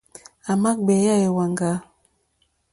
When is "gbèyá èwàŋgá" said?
0.83-1.71